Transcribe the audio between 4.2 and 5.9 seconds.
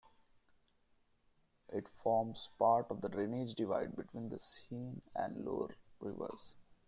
the Seine and Loire